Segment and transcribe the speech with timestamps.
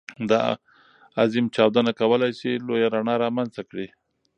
[0.29, 0.41] دا
[1.23, 3.87] عظيم چاودنه کولی شي لویه رڼا رامنځته کړي.